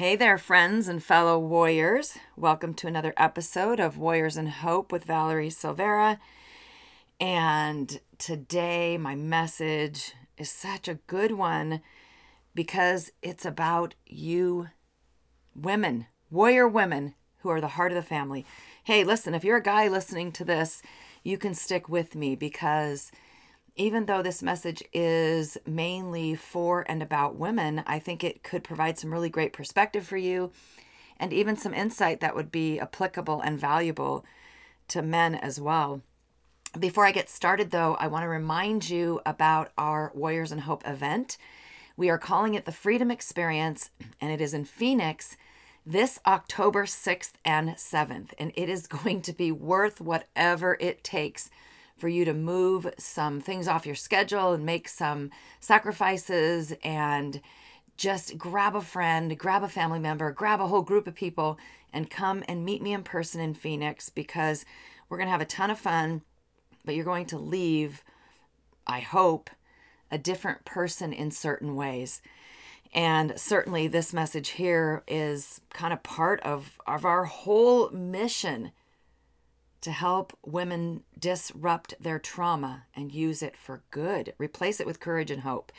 [0.00, 2.16] Hey there, friends and fellow warriors.
[2.34, 6.18] Welcome to another episode of Warriors in Hope with Valerie Silveira.
[7.20, 11.82] And today, my message is such a good one
[12.54, 14.68] because it's about you
[15.54, 18.46] women, warrior women who are the heart of the family.
[18.84, 20.80] Hey, listen, if you're a guy listening to this,
[21.22, 23.12] you can stick with me because
[23.76, 28.98] even though this message is mainly for and about women, I think it could provide
[28.98, 30.52] some really great perspective for you
[31.18, 34.24] and even some insight that would be applicable and valuable
[34.88, 36.02] to men as well.
[36.78, 40.86] Before I get started, though, I want to remind you about our Warriors in Hope
[40.86, 41.36] event.
[41.96, 43.90] We are calling it the Freedom Experience,
[44.20, 45.36] and it is in Phoenix
[45.84, 48.30] this October 6th and 7th.
[48.38, 51.50] And it is going to be worth whatever it takes
[52.00, 57.40] for you to move some things off your schedule and make some sacrifices and
[57.96, 61.58] just grab a friend, grab a family member, grab a whole group of people,
[61.92, 64.64] and come and meet me in person in Phoenix because
[65.08, 66.22] we're going to have a ton of fun
[66.84, 68.04] but you're going to leave,
[68.86, 69.50] I hope,
[70.10, 72.22] a different person in certain ways.
[72.92, 78.72] And certainly, this message here is kind of part of, of our whole mission
[79.80, 85.30] to help women disrupt their trauma and use it for good, replace it with courage
[85.30, 85.72] and hope.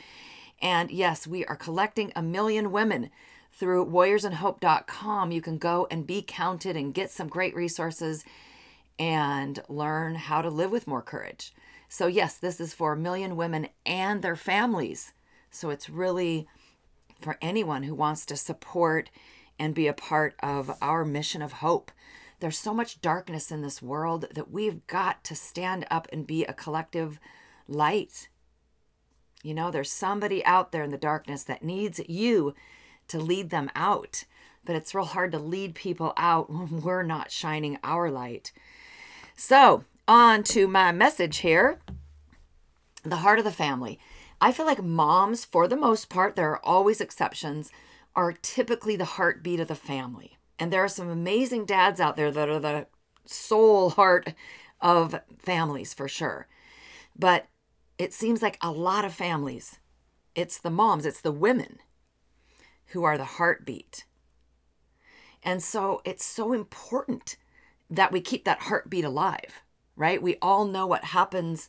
[0.60, 3.10] And yes, we are collecting a million women
[3.52, 5.32] through warriorsinhope.com.
[5.32, 8.24] You can go and be counted and get some great resources
[8.98, 11.52] and learn how to live with more courage.
[11.88, 15.12] So, yes, this is for a million women and their families.
[15.50, 16.48] So, it's really
[17.20, 19.10] for anyone who wants to support
[19.58, 21.90] and be a part of our mission of hope.
[22.42, 26.44] There's so much darkness in this world that we've got to stand up and be
[26.44, 27.20] a collective
[27.68, 28.30] light.
[29.44, 32.52] You know, there's somebody out there in the darkness that needs you
[33.06, 34.24] to lead them out.
[34.64, 38.50] But it's real hard to lead people out when we're not shining our light.
[39.36, 41.78] So, on to my message here
[43.04, 44.00] the heart of the family.
[44.40, 47.70] I feel like moms, for the most part, there are always exceptions,
[48.16, 50.38] are typically the heartbeat of the family.
[50.62, 52.86] And there are some amazing dads out there that are the
[53.26, 54.32] sole heart
[54.80, 56.46] of families for sure.
[57.18, 57.46] But
[57.98, 59.80] it seems like a lot of families,
[60.36, 61.80] it's the moms, it's the women
[62.90, 64.04] who are the heartbeat.
[65.42, 67.34] And so it's so important
[67.90, 69.62] that we keep that heartbeat alive,
[69.96, 70.22] right?
[70.22, 71.68] We all know what happens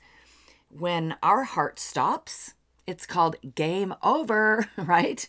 [0.70, 2.54] when our heart stops.
[2.86, 5.28] It's called game over, right?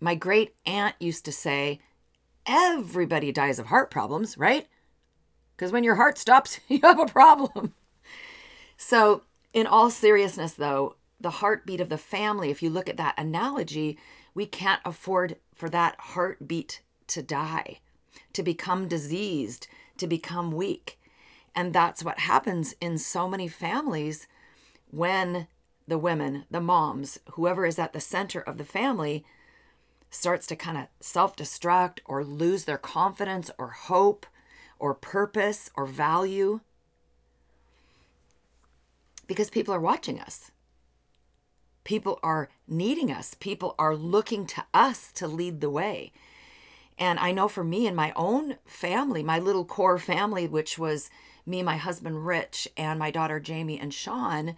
[0.00, 1.78] My great aunt used to say,
[2.46, 4.66] everybody dies of heart problems, right?
[5.56, 7.74] Because when your heart stops, you have a problem.
[8.76, 13.14] So, in all seriousness, though, the heartbeat of the family, if you look at that
[13.18, 13.98] analogy,
[14.34, 17.78] we can't afford for that heartbeat to die,
[18.34, 20.98] to become diseased, to become weak.
[21.54, 24.28] And that's what happens in so many families
[24.90, 25.46] when
[25.88, 29.24] the women, the moms, whoever is at the center of the family,
[30.10, 34.26] starts to kind of self destruct or lose their confidence or hope
[34.78, 36.60] or purpose or value
[39.26, 40.50] because people are watching us.
[41.84, 43.34] People are needing us.
[43.34, 46.12] People are looking to us to lead the way.
[46.98, 51.10] And I know for me and my own family, my little core family, which was
[51.44, 54.56] me, my husband Rich, and my daughter Jamie and Sean,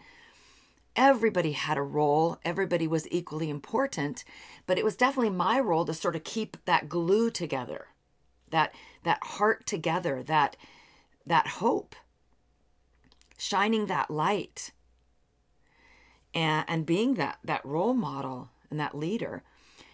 [0.99, 2.39] everybody had a role.
[2.45, 4.25] Everybody was equally important.
[4.67, 7.87] But it was definitely my role to sort of keep that glue together,
[8.51, 10.57] that that heart together, that
[11.25, 11.95] that hope,
[13.39, 14.73] shining that light,
[16.35, 19.43] and, and being that that role model and that leader.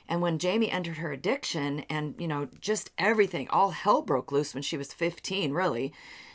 [0.09, 4.53] And when Jamie entered her addiction and, you know, just everything, all hell broke loose
[4.53, 5.92] when she was 15, really.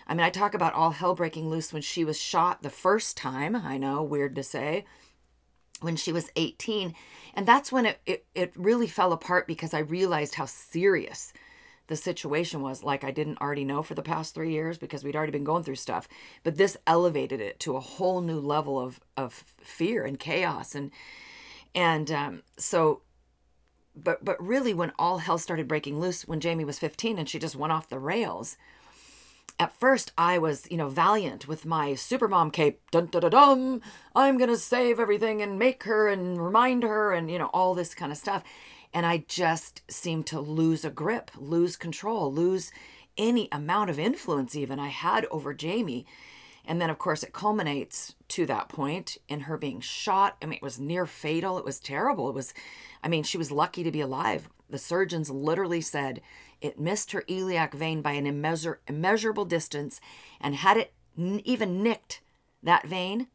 [0.07, 3.15] I mean, I talk about all hell breaking loose when she was shot the first
[3.15, 3.55] time.
[3.55, 4.85] I know, weird to say.
[5.81, 6.95] When she was 18.
[7.35, 11.31] And that's when it, it, it really fell apart because I realized how serious
[11.87, 12.83] the situation was.
[12.83, 15.63] Like I didn't already know for the past three years because we'd already been going
[15.63, 16.07] through stuff.
[16.43, 20.73] But this elevated it to a whole new level of, of fear and chaos.
[20.73, 20.91] And,
[21.75, 23.01] and um, so
[24.03, 27.39] but but really when all hell started breaking loose when Jamie was 15 and she
[27.39, 28.57] just went off the rails
[29.59, 32.79] at first I was, you know, valiant with my supermom cape.
[32.91, 33.81] Dun dun dun dum.
[34.15, 37.93] I'm gonna save everything and make her and remind her and you know all this
[37.93, 38.43] kind of stuff.
[38.93, 42.71] And I just seemed to lose a grip, lose control, lose
[43.17, 46.05] any amount of influence even I had over Jamie.
[46.65, 50.37] And then, of course, it culminates to that point in her being shot.
[50.41, 51.57] I mean, it was near fatal.
[51.57, 52.29] It was terrible.
[52.29, 52.53] It was,
[53.03, 54.49] I mean, she was lucky to be alive.
[54.69, 56.21] The surgeons literally said
[56.61, 59.99] it missed her iliac vein by an immeasur- immeasurable distance.
[60.39, 62.21] And had it n- even nicked
[62.61, 63.27] that vein,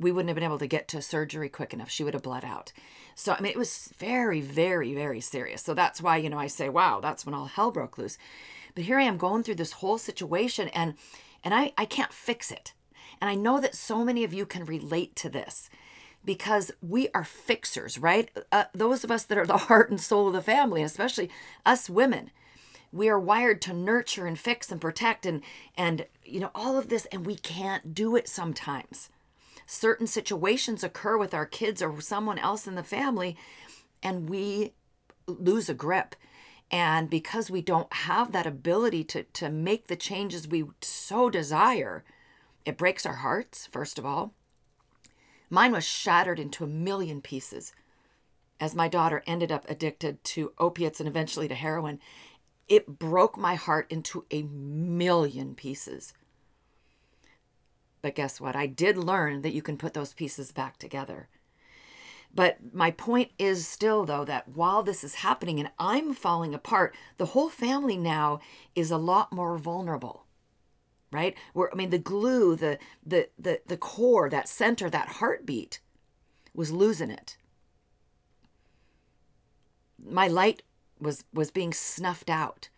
[0.00, 1.90] we wouldn't have been able to get to surgery quick enough.
[1.90, 2.72] She would have bled out.
[3.14, 5.62] So, I mean, it was very, very, very serious.
[5.62, 8.18] So that's why, you know, I say, wow, that's when all hell broke loose.
[8.74, 10.94] But here I am going through this whole situation and
[11.44, 12.72] and I, I can't fix it.
[13.20, 15.70] And I know that so many of you can relate to this
[16.24, 18.30] because we are fixers, right?
[18.52, 21.30] Uh, those of us that are the heart and soul of the family, especially
[21.64, 22.30] us women,
[22.92, 25.42] we are wired to nurture and fix and protect and
[25.76, 29.10] and you know all of this and we can't do it sometimes
[29.66, 33.36] certain situations occur with our kids or someone else in the family
[34.02, 34.72] and we
[35.26, 36.14] lose a grip
[36.70, 42.04] and because we don't have that ability to to make the changes we so desire
[42.64, 44.32] it breaks our hearts first of all
[45.48, 47.72] mine was shattered into a million pieces
[48.58, 52.00] as my daughter ended up addicted to opiates and eventually to heroin
[52.68, 56.12] it broke my heart into a million pieces
[58.06, 58.54] but guess what?
[58.54, 61.28] I did learn that you can put those pieces back together.
[62.36, 66.94] But my point is still, though, that while this is happening and I'm falling apart,
[67.16, 68.40] the whole family now
[68.74, 70.26] is a lot more vulnerable.
[71.10, 71.34] Right?
[71.54, 75.80] Where I mean the glue, the the the the core, that center, that heartbeat
[76.52, 77.38] was losing it.
[79.98, 80.62] My light
[81.00, 82.68] was was being snuffed out.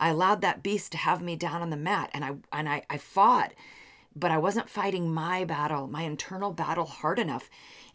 [0.00, 2.82] I allowed that beast to have me down on the mat and I and I,
[2.90, 3.52] I fought
[4.16, 7.50] but I wasn't fighting my battle, my internal battle hard enough.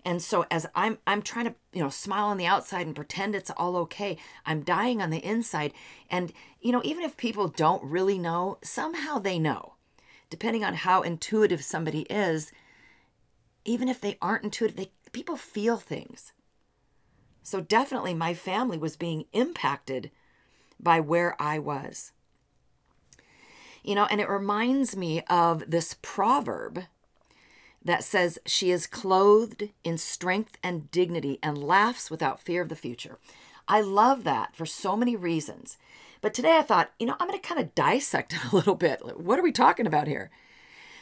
[0.06, 3.36] And so as I'm I'm trying to, you know, smile on the outside and pretend
[3.36, 5.74] it's all okay, I'm dying on the inside.
[6.10, 9.76] And you know, even if people don't really know, somehow they know.
[10.30, 12.52] Depending on how intuitive somebody is,
[13.66, 16.34] even if they aren't intuitive, they people feel things.
[17.42, 20.12] So definitely my family was being impacted
[20.80, 22.12] by where I was.
[23.84, 26.84] You know, and it reminds me of this proverb
[27.84, 32.76] that says, She is clothed in strength and dignity and laughs without fear of the
[32.76, 33.18] future.
[33.68, 35.78] I love that for so many reasons.
[36.22, 38.76] But today I thought, you know, I'm going to kind of dissect it a little
[38.76, 39.20] bit.
[39.20, 40.32] What are we talking about here?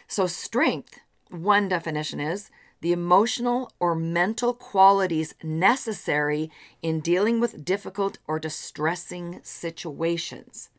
[0.08, 6.52] So, strength, one definition is the emotional or mental qualities necessary
[6.82, 10.70] in dealing with difficult or distressing situations.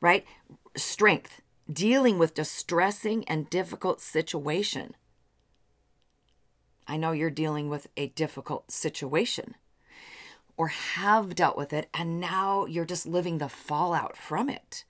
[0.00, 0.24] Right?
[0.76, 1.40] strength
[1.72, 4.94] dealing with distressing and difficult situation.
[6.86, 9.54] I know you're dealing with a difficult situation
[10.56, 14.84] or have dealt with it, and now you're just living the fallout from it.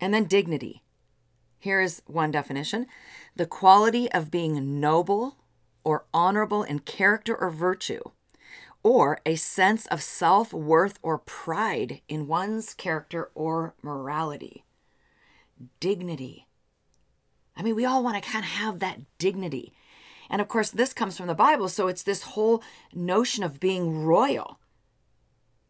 [0.00, 0.82] And then dignity.
[1.58, 2.86] Here is one definition
[3.36, 5.36] the quality of being noble
[5.84, 8.02] or honorable in character or virtue,
[8.82, 14.64] or a sense of self worth or pride in one's character or morality.
[15.80, 16.46] Dignity.
[17.56, 19.72] I mean, we all want to kind of have that dignity.
[20.30, 21.68] And of course, this comes from the Bible.
[21.68, 22.62] So it's this whole
[22.94, 24.58] notion of being royal,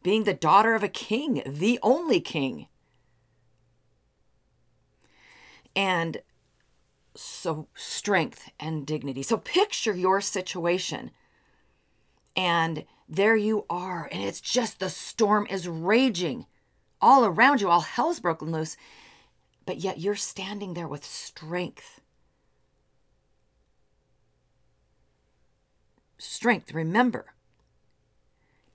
[0.03, 2.69] being the daughter of a king, the only king.
[5.75, 6.19] And
[7.15, 9.23] so, strength and dignity.
[9.23, 11.11] So, picture your situation.
[12.35, 14.09] And there you are.
[14.11, 16.47] And it's just the storm is raging
[17.01, 17.69] all around you.
[17.69, 18.77] All hell's broken loose.
[19.65, 22.01] But yet you're standing there with strength.
[26.19, 27.33] Strength, remember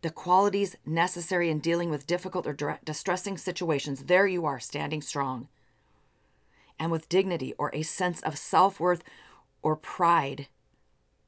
[0.02, 4.04] the qualities necessary in dealing with difficult or distressing situations.
[4.04, 5.48] There you are, standing strong.
[6.80, 9.04] And with dignity or a sense of self worth
[9.62, 10.48] or pride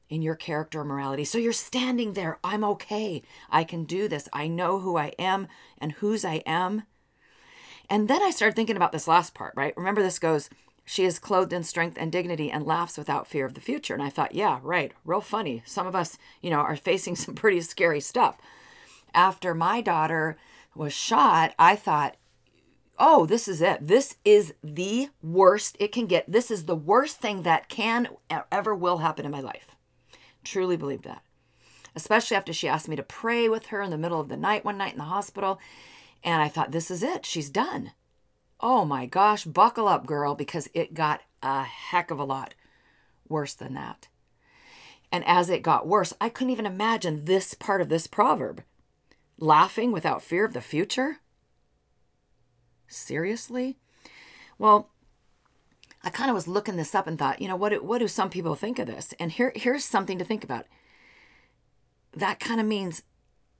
[0.08, 1.24] in your character or morality.
[1.24, 2.38] So you're standing there.
[2.42, 3.22] I'm okay.
[3.50, 4.28] I can do this.
[4.32, 5.48] I know who I am
[5.78, 6.84] and whose I am.
[7.90, 9.76] And then I started thinking about this last part, right?
[9.76, 10.48] Remember, this goes,
[10.84, 13.94] she is clothed in strength and dignity and laughs without fear of the future.
[13.94, 15.62] And I thought, yeah, right, real funny.
[15.66, 18.38] Some of us, you know, are facing some pretty scary stuff.
[19.12, 20.38] After my daughter
[20.74, 22.16] was shot, I thought,
[22.96, 23.78] oh, this is it.
[23.80, 26.30] This is the worst it can get.
[26.30, 28.08] This is the worst thing that can
[28.52, 29.74] ever will happen in my life.
[30.44, 31.22] Truly believe that.
[31.96, 34.64] Especially after she asked me to pray with her in the middle of the night
[34.64, 35.58] one night in the hospital.
[36.22, 37.24] And I thought, this is it.
[37.24, 37.92] She's done.
[38.60, 42.54] Oh my gosh, buckle up, girl, because it got a heck of a lot
[43.28, 44.08] worse than that.
[45.10, 48.62] And as it got worse, I couldn't even imagine this part of this proverb
[49.38, 51.18] laughing without fear of the future.
[52.86, 53.78] Seriously?
[54.58, 54.90] Well,
[56.02, 58.08] I kind of was looking this up and thought, you know, what do, what do
[58.08, 59.14] some people think of this?
[59.18, 60.66] And here here's something to think about.
[62.12, 63.02] That kind of means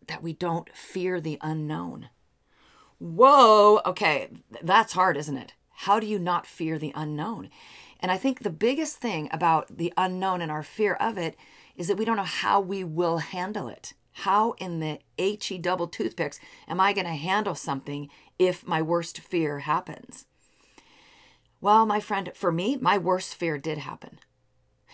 [0.07, 2.09] that we don't fear the unknown.
[3.01, 4.29] Whoa, okay,
[4.63, 5.55] that's hard, isn't it?
[5.71, 7.49] How do you not fear the unknown?
[7.99, 11.35] And I think the biggest thing about the unknown and our fear of it
[11.77, 13.95] is that we don't know how we will handle it.
[14.13, 16.39] How in the HE double toothpicks
[16.69, 20.27] am I going to handle something if my worst fear happens?
[21.63, 24.19] Well, my friend, for me, my worst fear did happen.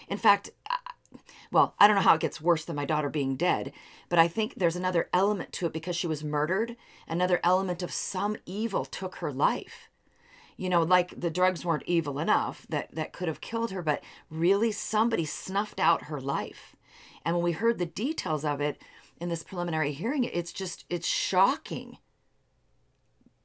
[0.06, 0.50] In fact,
[1.50, 3.72] well, I don't know how it gets worse than my daughter being dead,
[4.08, 6.76] but I think there's another element to it because she was murdered.
[7.08, 9.88] Another element of some evil took her life.
[10.56, 14.02] You know, like the drugs weren't evil enough that, that could have killed her, but
[14.30, 16.74] really somebody snuffed out her life.
[17.24, 18.80] And when we heard the details of it
[19.20, 21.98] in this preliminary hearing, it's just, it's shocking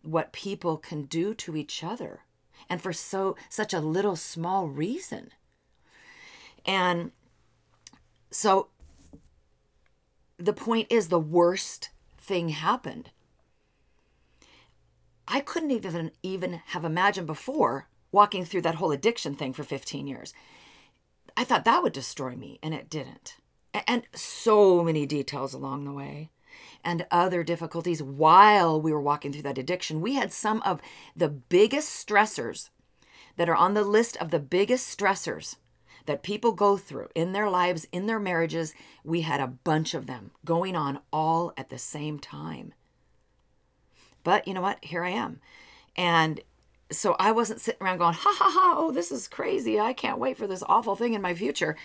[0.04, 2.22] what people can do to each other
[2.70, 5.32] and for so such a little small reason.
[6.66, 7.12] And
[8.32, 8.70] so
[10.38, 13.12] the point is the worst thing happened.
[15.28, 20.08] I couldn't even even have imagined before walking through that whole addiction thing for 15
[20.08, 20.34] years.
[21.38, 23.38] I thought that would destroy me and it didn't.
[23.88, 26.30] And so many details along the way
[26.84, 30.02] and other difficulties while we were walking through that addiction.
[30.02, 30.82] We had some of
[31.16, 32.70] the biggest stressors
[33.38, 35.56] that are on the list of the biggest stressors
[36.06, 38.74] that people go through in their lives, in their marriages.
[39.04, 42.74] We had a bunch of them going on all at the same time.
[44.24, 44.84] But you know what?
[44.84, 45.40] Here I am.
[45.96, 46.42] And
[46.92, 49.80] so I wasn't sitting around going, ha ha ha, oh, this is crazy.
[49.80, 51.76] I can't wait for this awful thing in my future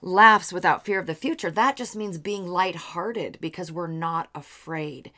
[0.00, 5.10] laughs without fear of the future, that just means being lighthearted because we're not afraid.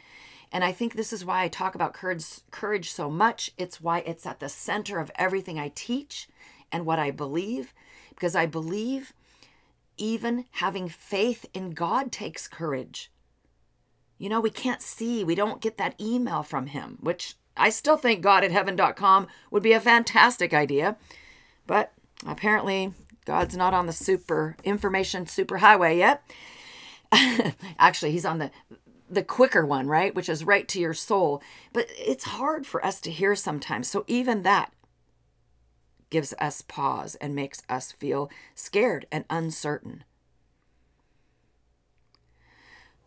[0.52, 3.52] And I think this is why I talk about courage, courage so much.
[3.56, 6.28] It's why it's at the center of everything I teach
[6.72, 7.72] and what I believe,
[8.10, 9.12] because I believe
[9.96, 13.10] even having faith in God takes courage.
[14.18, 17.96] You know, we can't see, we don't get that email from Him, which I still
[17.96, 20.96] think God at heaven.com would be a fantastic idea.
[21.66, 21.92] But
[22.26, 22.92] apparently,
[23.24, 26.22] God's not on the super information super highway yet.
[27.78, 28.50] Actually, he's on the
[29.10, 30.14] the quicker one, right?
[30.14, 31.42] Which is right to your soul.
[31.72, 33.88] But it's hard for us to hear sometimes.
[33.88, 34.72] So even that
[36.10, 40.04] gives us pause and makes us feel scared and uncertain.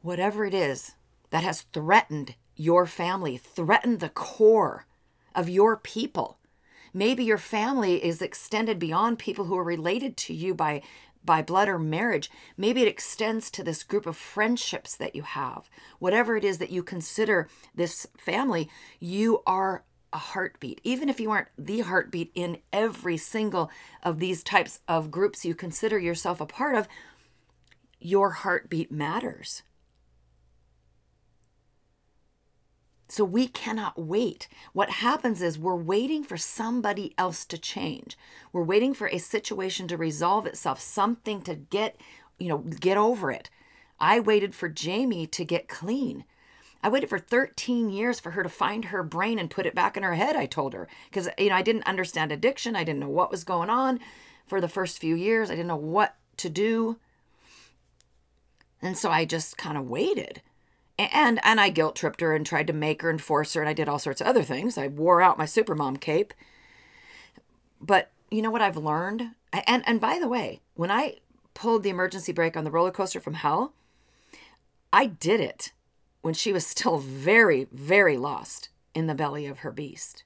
[0.01, 0.93] Whatever it is
[1.29, 4.85] that has threatened your family, threatened the core
[5.35, 6.37] of your people,
[6.93, 10.83] Maybe your family is extended beyond people who are related to you by
[11.25, 12.29] by blood or marriage.
[12.57, 15.69] Maybe it extends to this group of friendships that you have.
[15.97, 18.69] Whatever it is that you consider this family,
[18.99, 20.79] you are a heartbeat.
[20.83, 23.69] Even if you aren't the heartbeat in every single
[24.03, 26.87] of these types of groups you consider yourself a part of,
[27.99, 29.63] your heartbeat matters.
[33.09, 34.47] So we cannot wait.
[34.73, 38.17] What happens is we're waiting for somebody else to change.
[38.51, 41.99] We're waiting for a situation to resolve itself, something to get,
[42.39, 43.49] you know, get over it.
[43.99, 46.25] I waited for Jamie to get clean.
[46.83, 49.95] I waited for 13 years for her to find her brain and put it back
[49.95, 50.87] in her head, I told her.
[51.09, 52.75] Because, you know, I didn't understand addiction.
[52.75, 53.99] I didn't know what was going on
[54.45, 55.49] for the first few years.
[55.49, 56.97] I didn't know what to do.
[58.81, 60.41] And so I just kind of waited
[60.97, 63.69] and and I guilt tripped her and tried to make her and force her and
[63.69, 64.77] I did all sorts of other things.
[64.77, 66.33] I wore out my supermom cape.
[67.81, 69.31] But you know what I've learned?
[69.51, 71.17] And and by the way, when I
[71.53, 73.73] pulled the emergency brake on the roller coaster from hell,
[74.91, 75.71] I did it
[76.23, 80.23] when she was still very very lost in the belly of her beast.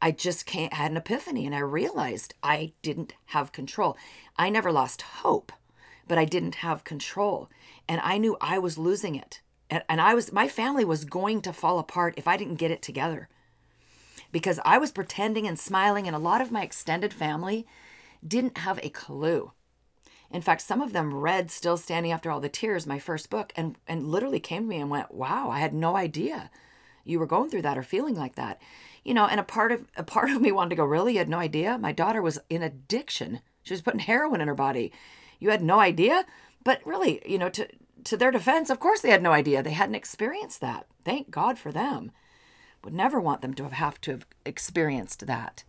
[0.00, 3.96] I just can't had an epiphany and I realized I didn't have control.
[4.36, 5.50] I never lost hope
[6.08, 7.48] but I didn't have control.
[7.86, 9.42] And I knew I was losing it.
[9.70, 12.70] And, and I was, my family was going to fall apart if I didn't get
[12.70, 13.28] it together.
[14.32, 17.66] Because I was pretending and smiling, and a lot of my extended family
[18.26, 19.52] didn't have a clue.
[20.30, 23.52] In fact, some of them read Still Standing After All the Tears, my first book,
[23.56, 26.50] and, and literally came to me and went, Wow, I had no idea
[27.08, 28.60] you were going through that or feeling like that.
[29.04, 31.12] You know, and a part of a part of me wanted to go, Really?
[31.14, 31.78] You had no idea?
[31.78, 33.40] My daughter was in addiction.
[33.62, 34.92] She was putting heroin in her body.
[35.38, 36.24] You had no idea?
[36.64, 37.68] But really, you know, to
[38.04, 39.62] to their defense, of course they had no idea.
[39.62, 40.86] They hadn't experienced that.
[41.04, 42.12] Thank God for them.
[42.84, 45.64] Would never want them to have, have to have experienced that.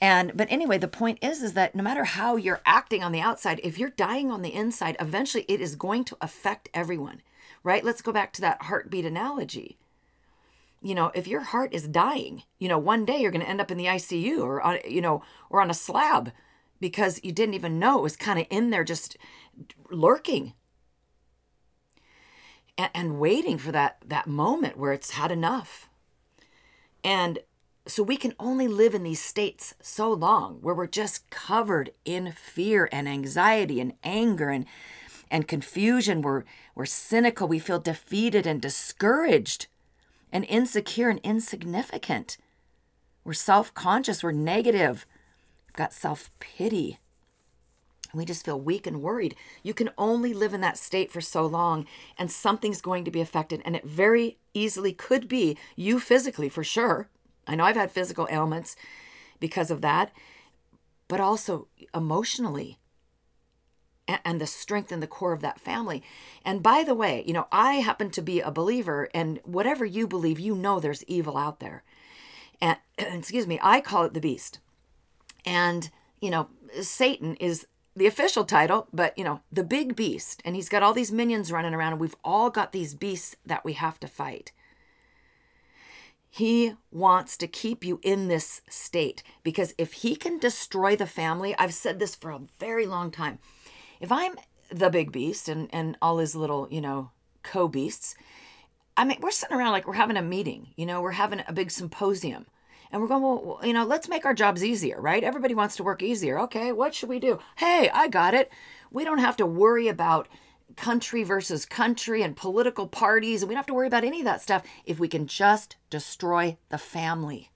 [0.00, 3.20] And but anyway, the point is is that no matter how you're acting on the
[3.20, 7.22] outside, if you're dying on the inside, eventually it is going to affect everyone.
[7.62, 7.84] Right?
[7.84, 9.78] Let's go back to that heartbeat analogy.
[10.82, 13.60] you know, if your heart is dying, you know, one day you're going to end
[13.60, 16.32] up in the ICU or on, you know, or on a slab
[16.80, 19.16] because you didn't even know it was kind of in there just
[19.90, 20.52] lurking
[22.78, 25.88] and, and waiting for that that moment where it's had enough.
[27.02, 27.38] And
[27.86, 32.32] so we can only live in these states so long where we're just covered in
[32.32, 34.66] fear and anxiety and anger and
[35.30, 36.22] and confusion.
[36.22, 39.66] We're we're cynical, we feel defeated and discouraged
[40.32, 42.36] and insecure and insignificant.
[43.24, 45.06] We're self-conscious, we're negative.
[45.66, 46.98] We've got self-pity.
[48.14, 49.34] We just feel weak and worried.
[49.62, 53.20] You can only live in that state for so long, and something's going to be
[53.20, 53.60] affected.
[53.64, 57.08] And it very easily could be you physically, for sure.
[57.46, 58.76] I know I've had physical ailments
[59.40, 60.12] because of that,
[61.08, 62.78] but also emotionally
[64.08, 66.02] and the strength and the core of that family.
[66.44, 70.06] And by the way, you know, I happen to be a believer, and whatever you
[70.06, 71.82] believe, you know there's evil out there.
[72.60, 74.60] And excuse me, I call it the beast.
[75.44, 76.48] And, you know,
[76.80, 80.42] Satan is the official title, but, you know, the big beast.
[80.44, 83.64] And he's got all these minions running around, and we've all got these beasts that
[83.64, 84.52] we have to fight.
[86.30, 91.54] He wants to keep you in this state because if he can destroy the family,
[91.58, 93.38] I've said this for a very long time.
[94.00, 94.36] If I'm
[94.70, 97.10] the big beast and, and all his little, you know,
[97.42, 98.14] co beasts,
[98.96, 101.52] I mean, we're sitting around like we're having a meeting, you know, we're having a
[101.52, 102.46] big symposium.
[102.92, 105.24] And we're going, well, you know, let's make our jobs easier, right?
[105.24, 106.38] Everybody wants to work easier.
[106.40, 107.40] Okay, what should we do?
[107.56, 108.50] Hey, I got it.
[108.90, 110.28] We don't have to worry about
[110.76, 114.24] country versus country and political parties, and we don't have to worry about any of
[114.24, 117.50] that stuff if we can just destroy the family.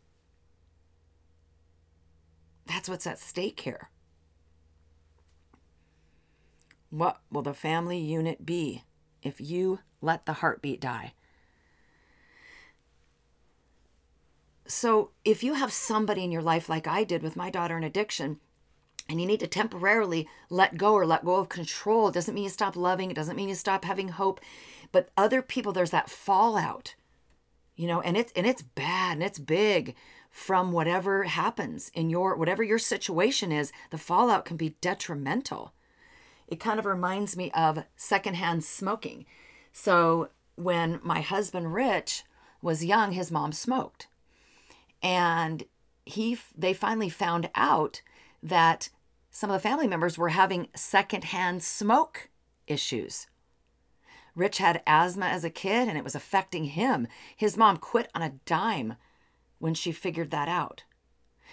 [2.67, 3.91] That's what's at stake here.
[6.91, 8.85] What will the family unit be
[9.23, 11.15] if you let the heartbeat die?
[14.67, 17.83] So, if you have somebody in your life like I did with my daughter in
[17.83, 18.39] addiction,
[19.11, 22.07] and you need to temporarily let go or let go of control.
[22.09, 24.41] It doesn't mean you stop loving, it doesn't mean you stop having hope.
[24.93, 26.95] But other people, there's that fallout,
[27.75, 29.97] you know, and it's and it's bad and it's big
[30.31, 35.75] from whatever happens in your whatever your situation is, the fallout can be detrimental.
[36.47, 39.27] It kind of reminds me of secondhand smoking.
[39.73, 42.23] So when my husband Rich
[42.63, 44.07] was young, his mom smoked.
[45.03, 45.65] And
[46.07, 48.03] he they finally found out
[48.43, 48.89] that
[49.41, 52.29] some of the family members were having secondhand smoke
[52.67, 53.27] issues.
[54.35, 57.09] Rich had asthma as a kid and it was affecting him.
[57.35, 58.97] His mom quit on a dime
[59.59, 60.85] when she figured that out.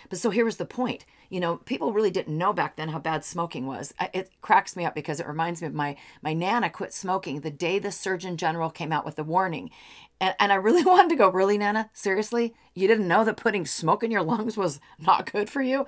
[0.10, 1.06] But so here was the point.
[1.30, 3.94] You know, people really didn't know back then how bad smoking was.
[4.14, 7.52] It cracks me up because it reminds me of my my nana quit smoking the
[7.52, 9.72] day the Surgeon General came out with the warning.
[10.20, 11.90] And, and I really wanted to go, really, Nana?
[11.94, 12.54] Seriously?
[12.76, 15.86] You didn't know that putting smoke in your lungs was not good for you?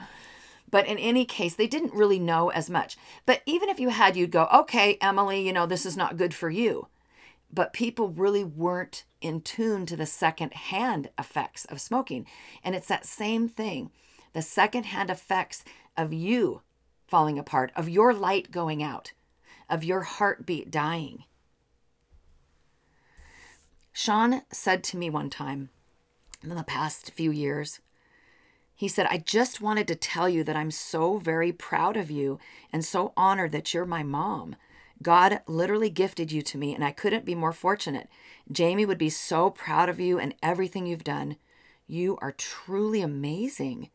[0.71, 2.97] But in any case, they didn't really know as much.
[3.25, 6.33] But even if you had, you'd go, okay, Emily, you know, this is not good
[6.33, 6.87] for you.
[7.51, 12.27] But people really weren't in tune to the second-hand effects of smoking.
[12.63, 13.91] And it's that same thing
[14.33, 15.63] the second-hand effects
[15.97, 16.61] of you
[17.07, 19.13] falling apart, of your light going out,
[19.67, 21.23] of your heartbeat dying.
[23.91, 25.69] Sean said to me one time
[26.43, 27.79] in the past few years,
[28.79, 32.39] he said, I just wanted to tell you that I'm so very proud of you
[32.71, 34.55] and so honored that you're my mom.
[35.03, 38.07] God literally gifted you to me, and I couldn't be more fortunate.
[38.49, 41.35] Jamie would be so proud of you and everything you've done.
[41.87, 43.89] You are truly amazing.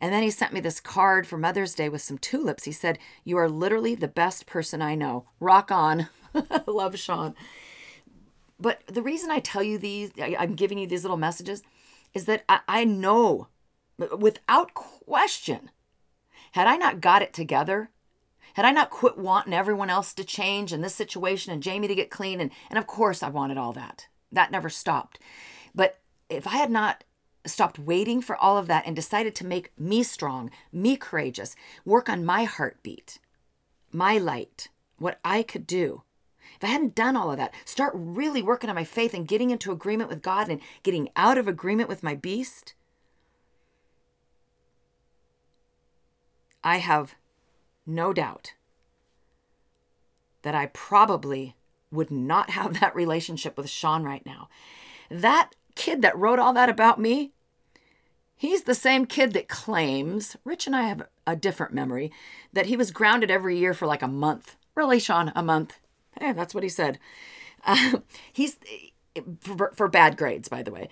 [0.00, 2.62] And then he sent me this card for Mother's Day with some tulips.
[2.62, 5.24] He said, You are literally the best person I know.
[5.40, 6.08] Rock on.
[6.68, 7.34] Love Sean.
[8.60, 11.64] But the reason I tell you these, I'm giving you these little messages,
[12.14, 13.48] is that I, I know
[14.18, 15.70] without question,
[16.52, 17.90] had I not got it together,
[18.54, 21.94] had I not quit wanting everyone else to change in this situation and Jamie to
[21.94, 24.08] get clean, and, and of course I wanted all that.
[24.30, 25.18] That never stopped.
[25.74, 27.04] But if I had not
[27.46, 32.08] stopped waiting for all of that and decided to make me strong, me courageous, work
[32.08, 33.18] on my heartbeat,
[33.92, 36.02] my light, what I could do.
[36.56, 39.50] If I hadn't done all of that, start really working on my faith and getting
[39.50, 42.74] into agreement with God and getting out of agreement with my beast,
[46.64, 47.14] I have
[47.86, 48.54] no doubt
[50.42, 51.54] that I probably
[51.90, 54.48] would not have that relationship with Sean right now.
[55.10, 57.32] That kid that wrote all that about me,
[58.34, 62.10] he's the same kid that claims, Rich and I have a different memory,
[62.52, 64.56] that he was grounded every year for like a month.
[64.74, 65.78] Really, Sean, a month.
[66.18, 66.98] Hey, that's what he said.
[67.64, 67.98] Uh,
[68.32, 68.56] he's
[69.40, 70.88] for, for bad grades, by the way.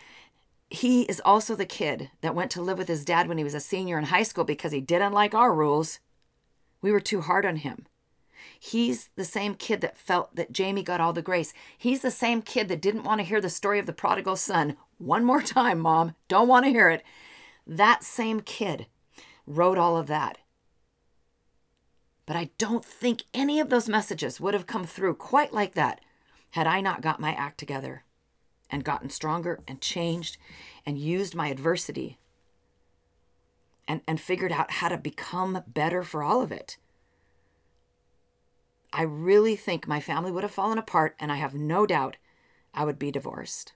[0.72, 3.52] He is also the kid that went to live with his dad when he was
[3.52, 6.00] a senior in high school because he didn't like our rules.
[6.80, 7.86] We were too hard on him.
[8.58, 11.52] He's the same kid that felt that Jamie got all the grace.
[11.76, 14.76] He's the same kid that didn't want to hear the story of the prodigal son.
[14.96, 16.14] One more time, mom.
[16.26, 17.02] Don't want to hear it.
[17.66, 18.86] That same kid
[19.46, 20.38] wrote all of that.
[22.24, 26.00] But I don't think any of those messages would have come through quite like that
[26.52, 28.04] had I not got my act together
[28.72, 30.38] and gotten stronger and changed
[30.84, 32.18] and used my adversity
[33.86, 36.78] and, and figured out how to become better for all of it.
[38.92, 42.16] I really think my family would have fallen apart, and I have no doubt
[42.74, 43.72] I would be divorced.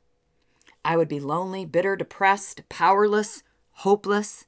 [0.85, 4.47] I would be lonely, bitter, depressed, powerless, hopeless,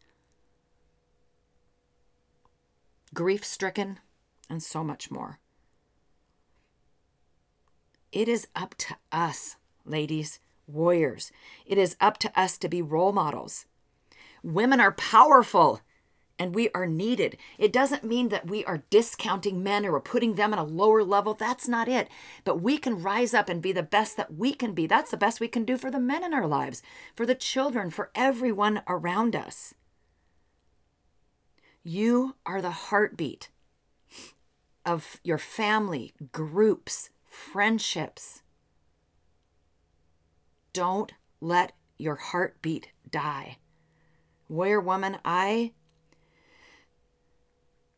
[3.15, 3.99] grief stricken,
[4.49, 5.39] and so much more.
[8.13, 9.57] It is up to us,
[9.89, 11.33] ladies, warriors.
[11.67, 13.67] It is up to us to be role models.
[14.43, 15.81] Women are powerful
[16.39, 17.37] and we are needed.
[17.59, 21.35] It doesn't mean that we are discounting men or putting them on a lower level.
[21.35, 22.09] That's not it.
[22.45, 24.87] But we can rise up and be the best that we can be.
[24.87, 26.83] That's the best we can do for the men in our lives,
[27.17, 29.75] for the children, for everyone around us.
[31.83, 33.49] You are the heartbeat
[34.85, 38.43] of your family, groups, friendships.
[40.79, 43.57] Don't let your heartbeat die.
[44.49, 45.73] Warrior woman, I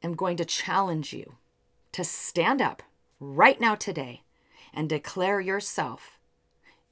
[0.02, 1.34] am going to challenge you
[1.92, 2.82] to stand up
[3.18, 4.22] right now today
[4.72, 6.18] and declare yourself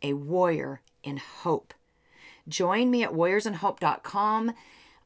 [0.03, 1.73] a warrior in hope.
[2.47, 4.53] Join me at warriorsinhope.com.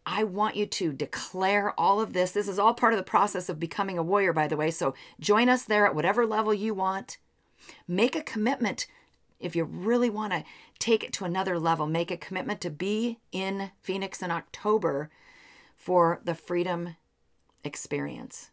[0.05, 2.33] I want you to declare all of this.
[2.33, 4.73] This is all part of the process of becoming a warrior, by the way.
[4.73, 7.19] So join us there at whatever level you want.
[7.87, 8.89] Make a commitment
[9.43, 10.45] if you really want to
[10.79, 11.87] take it to another level.
[11.87, 15.11] Make a commitment to be in Phoenix in October
[15.77, 16.97] for the Freedom
[17.65, 18.51] experience.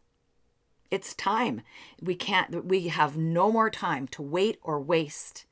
[0.91, 1.61] It's time.
[2.01, 5.45] We can't, we have no more time to wait or waste.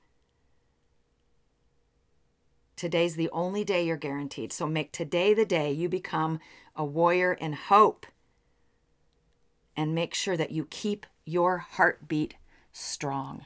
[2.76, 4.52] Today's the only day you're guaranteed.
[4.52, 6.40] So make today the day you become
[6.76, 8.06] a warrior in hope.
[9.76, 12.36] And make sure that you keep your heartbeat
[12.72, 13.46] strong.